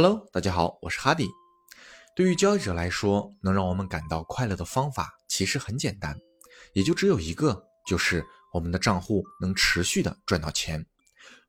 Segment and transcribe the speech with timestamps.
[0.00, 1.28] Hello，大家好，我是哈迪。
[2.14, 6.16] 对于交易者来说，能让我们感到快乐的方法其实很简单，
[6.72, 10.86] 也就只有一个，就是我们的账户能持续的赚到钱。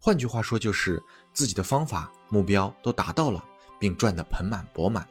[0.01, 0.99] 换句话说，就是
[1.31, 3.45] 自己的方法目标都达到了，
[3.79, 5.07] 并赚得盆满钵满。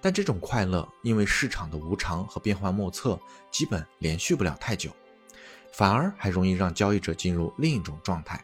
[0.00, 3.18] 但这种快乐，因为市场的无常和变幻莫测，
[3.50, 4.88] 基本连续不了太久，
[5.72, 8.40] 反而还容易让交易者进入另一种状态，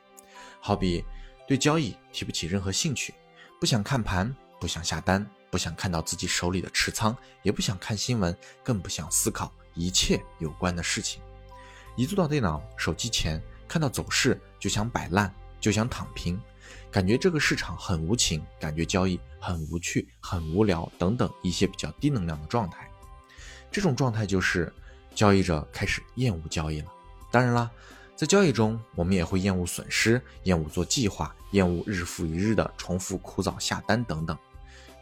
[0.59, 1.05] 好比
[1.47, 3.15] 对交易提不起任何兴趣。
[3.65, 11.23] 不想看盘，不想下单，不想看到自己手里的持仓，也不想看新闻，更不想思考一切有关的事情。
[11.97, 16.39] 一坐到电脑、手机前，看到走势就想摆烂，就想躺平，
[16.91, 22.87] 感觉这个市场很无情，感觉交易很无趣、很无聊等等一些比较低能量的状态。
[23.73, 24.71] 这种状态就是
[25.15, 26.93] 交易者开始厌恶交易了。
[27.33, 27.71] 当然啦。
[28.17, 34.39] 在交易中，我们也会厌恶损失，厌恶做计划，厌恶日复一日的重复枯燥下单等等。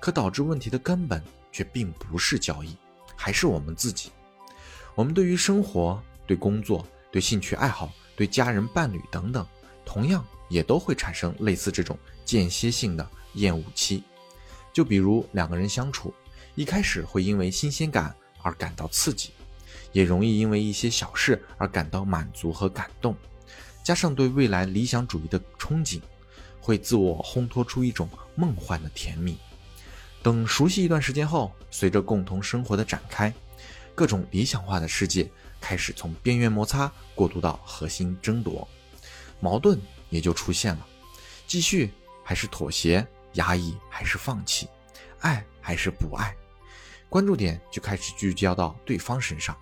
[0.00, 2.74] 可导致问题的根本却并不是交易，
[3.14, 4.10] 还是我们自己。
[4.94, 9.46] 我们对于生活、对工作、对兴趣爱好、对家人伴侣等等，
[9.84, 14.02] 同样也都会产生类似这种间歇性的厌恶期。
[14.72, 16.14] 就比如两个人相处，
[16.54, 19.32] 一开始会因为新鲜感而感到刺激。
[19.92, 23.14] 也容易因为一些小事而感到满足和感动，
[23.84, 26.00] 加上对未来理想主义的憧憬，
[26.60, 29.38] 会自我烘托出一种梦幻的甜蜜。
[30.22, 33.32] 等熟悉一段时间后，随着共同生活的展开，
[33.94, 35.28] 各种理想化的世界
[35.60, 38.66] 开始从边缘摩擦过渡到核心争夺，
[39.40, 40.86] 矛盾也就出现了：
[41.46, 41.90] 继续
[42.22, 44.68] 还是妥协，压抑还是放弃，
[45.18, 46.34] 爱还是不爱，
[47.08, 49.56] 关注点就开始聚焦到对方身上。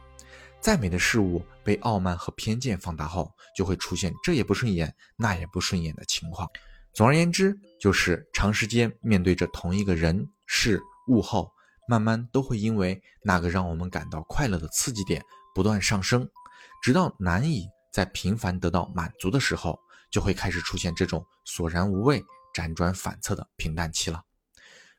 [0.61, 6.49] 再美的事物被傲慢和偏见放大后，就会出现这也不顺眼、那也不顺眼的情况。
[6.93, 11.51] 总而言之，就是长时间面对着同一个人事物后，
[11.89, 16.29] 慢慢都会因为那个让我们感到快乐的刺激点不断上升，
[16.83, 19.79] 直到难以在频繁得到满足的时候，
[20.11, 22.23] 就会开始出现这种索然无味、
[22.55, 24.23] 辗转反侧的平淡期了。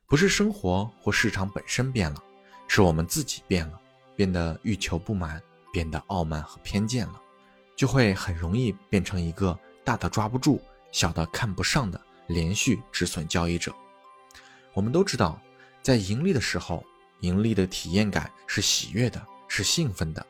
[0.07, 2.23] 不是生活或市场本身变了，
[2.67, 3.79] 是我们自己变了，
[4.15, 5.41] 变得欲求不满。
[5.71, 7.21] 变得傲慢和偏见了，
[7.75, 10.61] 就会很容易变成一个大的抓不住、
[10.91, 13.73] 小的看不上的连续止损交易者。
[14.73, 15.39] 我们都知道，
[15.81, 16.83] 在盈利的时候，
[17.21, 20.25] 盈利的体验感是喜悦的，是兴奋的，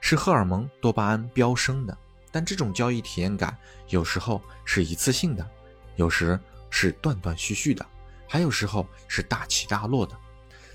[0.00, 1.96] 是荷尔蒙多巴胺飙升的。
[2.32, 3.56] 但这种交易体验感
[3.88, 5.48] 有时候是一次性的，
[5.94, 6.38] 有时
[6.70, 7.86] 是断断续续的，
[8.28, 10.18] 还有时候是大起大落的。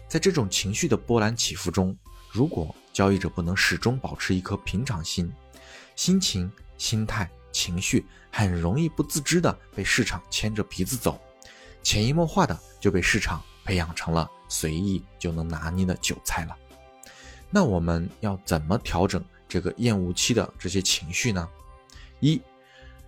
[0.07, 1.93] 在这种情绪的波澜起伏中，
[2.31, 5.33] 如果交易者不能始终保持一颗平常心，
[5.95, 11.17] 心情、心态、情绪很容易不自知的被市场牵着鼻子走，
[11.81, 16.57] 潜移默化的就被市场培养成了随意就能拿捏的韭菜了。
[17.49, 21.47] 那我们要怎么调整这个厌恶期的这些情绪呢？
[22.19, 22.41] 一，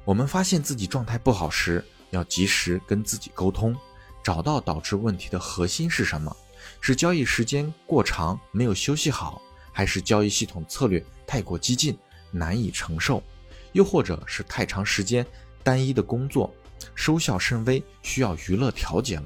[0.06, 3.76] 我们发现自己状态不好时，要及时跟自己沟通，
[4.24, 6.34] 找到导致问题的核心是什么。
[6.80, 9.42] 是交易时间过长没有休息好，
[9.82, 11.98] 还是交易系统策略太过激进
[12.30, 13.24] 难以承受，
[13.72, 15.26] 又或者是太长时间
[15.64, 16.54] 单一的工作
[16.94, 19.24] 收效甚微，需要娱乐调节了？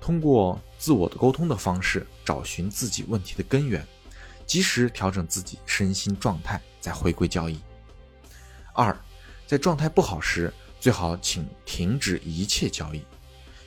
[0.00, 3.86] 通过自我的沟通的方式找寻自己问题的根源，
[4.44, 7.60] 及时调整自己身心状态，再回归交易。
[8.72, 8.92] 二，
[9.46, 13.00] 在状态不好时，最好请停止一切交易。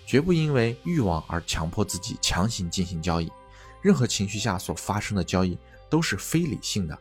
[0.06, 3.32] 绝不因为欲望而强迫自己强行进行交易，
[3.82, 5.58] 任何情绪下所发生的交易
[5.90, 6.98] 都是非理性的，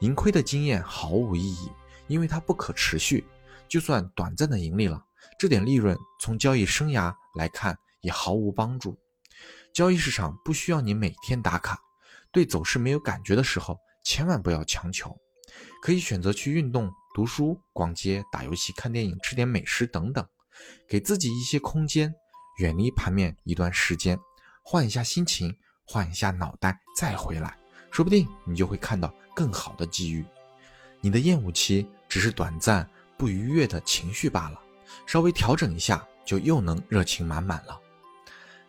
[0.00, 1.70] 盈亏的经验毫无意义，
[2.06, 3.24] 因为它不可持续。
[3.68, 5.02] 就算短暂的盈利了，
[5.38, 8.98] 这点利润从交易生涯来看也毫无帮助。
[9.72, 11.78] 交易市场不需要你每天打卡，
[12.30, 15.16] 对走势没有感觉的时候，千万不要强求，
[15.80, 20.26] 可以选择去运动、读书、逛街、打游戏、看电影、吃点美食等等，
[20.86, 22.14] 给自己一些空间。
[22.58, 24.18] 远离盘面一段时间，
[24.62, 27.58] 换一下心情，换一下脑袋，再回来，
[27.92, 30.24] 说不定你就会看到更好的机遇。
[31.00, 34.60] 你的厌恶期只是短暂不愉悦的情绪罢了，
[35.06, 37.78] 稍微调整一下，就又能热情满满了。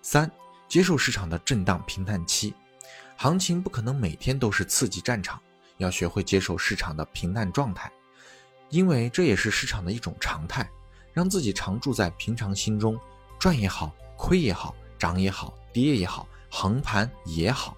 [0.01, 0.29] 三、
[0.67, 2.53] 接受市场的震荡平淡期，
[3.15, 5.39] 行情不可能每天都是刺激战场，
[5.77, 7.91] 要学会接受市场的平淡状态，
[8.69, 10.69] 因为这也是市场的一种常态，
[11.13, 12.99] 让自己常驻在平常心中。
[13.39, 17.77] 赚也好，亏也好，涨也好，跌也好，横盘也好，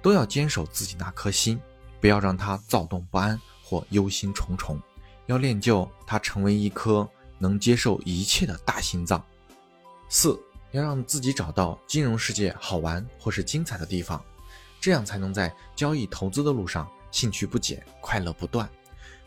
[0.00, 1.60] 都要坚守自己那颗心，
[2.00, 4.80] 不要让它躁动不安或忧心忡忡，
[5.26, 7.08] 要练就它成为一颗
[7.38, 9.22] 能接受一切的大心脏。
[10.08, 10.40] 四，
[10.70, 14.22] 要让自己找到金融世界好玩或是精彩的地方，
[14.80, 18.68] 这样才能在交易投资的路上兴趣不减，快乐不断。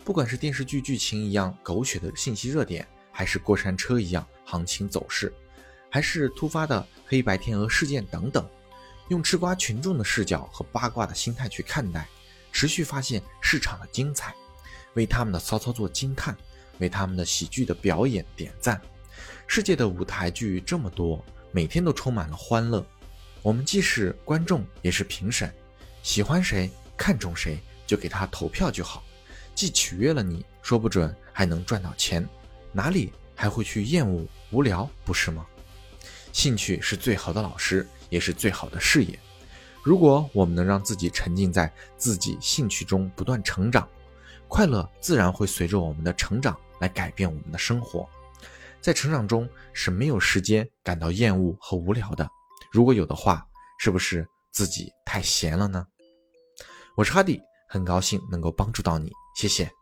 [0.04, 5.32] 不管是电视剧剧情一样狗血的信息热点，还是过山车一样行情走势，
[5.92, 8.44] 还是突发的黑白天鹅事件等等，
[9.12, 12.08] 用吃瓜群众的视角和八卦的心态去看待，
[12.54, 14.34] 持续发现市场的精彩，
[14.94, 16.34] 为他们的骚操作惊叹，
[16.80, 18.82] 为他们的喜剧的表演点赞。
[19.48, 21.22] 世界的舞台剧这么多，
[21.52, 22.86] 每天都充满了欢乐。
[23.42, 25.54] 我们既是观众，也是评审，
[26.02, 29.04] 喜欢谁，看中谁，就给他投票就好。
[29.54, 32.26] 既取悦了你，说不准还能赚到钱，
[32.72, 35.46] 哪里还会去厌恶无聊，不是吗？
[36.32, 39.20] 兴趣是最好的老师，也是最好的事业。
[39.82, 43.90] 如果我们能让自己沉浸在自己兴趣中不断成长，
[44.48, 48.08] 快乐自然会随着我们的成长来改变我们的生活。
[48.80, 52.30] 在成长中是没有时间感到厌恶和无聊的。
[52.72, 53.44] 如果有的话，
[53.80, 55.88] 是不是自己太闲了呢？
[56.96, 59.12] 我是哈迪，很高兴能够帮助到你。
[59.36, 59.81] 谢谢。